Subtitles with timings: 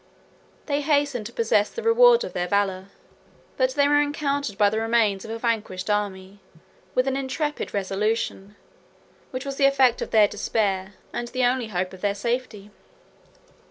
[0.65, 2.85] They hastened to possess the reward of their valor;
[3.55, 6.39] but they were encountered by the remains of a vanquished army,
[6.95, 8.55] with an intrepid resolution,
[9.29, 12.71] which was the effect of their despair, and the only hope of their safety.